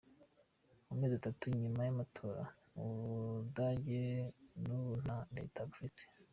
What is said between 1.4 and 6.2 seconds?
inyuma y'amatora, Ubudagi n'ubu nta reta bufise.